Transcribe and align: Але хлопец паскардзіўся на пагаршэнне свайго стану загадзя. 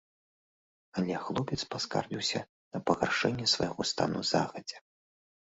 Але 1.01 1.19
хлопец 1.25 1.59
паскардзіўся 1.75 2.39
на 2.77 2.81
пагаршэнне 2.87 3.45
свайго 3.55 3.81
стану 3.91 4.19
загадзя. 4.31 4.77